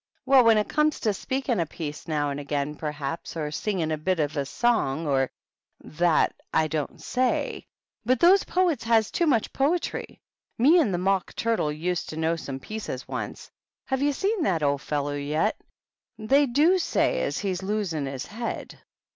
"Well, 0.25 0.43
when 0.43 0.57
it 0.57 0.67
comes 0.67 0.99
to 1.01 1.13
speaking 1.13 1.59
a 1.59 1.67
piece 1.67 2.07
now 2.07 2.31
and 2.31 2.39
again, 2.39 2.73
perhaps, 2.73 3.37
or 3.37 3.51
singin' 3.51 3.91
a 3.91 3.99
bit 3.99 4.19
of 4.19 4.35
a 4.35 4.47
song, 4.47 5.05
or 5.05 5.29
that, 5.79 6.33
I 6.51 6.67
don't 6.67 6.99
say; 6.99 7.67
but 8.03 8.19
those 8.19 8.43
poets 8.43 8.83
has 8.85 9.11
too 9.11 9.27
much 9.27 9.53
poetry. 9.53 10.19
Me 10.57 10.79
and 10.79 10.91
the 10.91 10.97
Mock 10.97 11.35
Turtle 11.35 11.71
used 11.71 12.09
to 12.09 12.17
know 12.17 12.35
some 12.35 12.59
pieces 12.59 13.07
once. 13.07 13.51
Have 13.85 14.01
you 14.01 14.11
seen 14.11 14.41
that 14.41 14.63
old 14.63 14.81
fellow 14.81 15.13
yet? 15.13 15.61
They 16.17 16.47
do 16.47 16.79
say 16.79 17.21
as 17.21 17.37
he's 17.37 17.61
a 17.61 17.67
losing 17.67 18.07
his 18.07 18.25
head." 18.25 18.79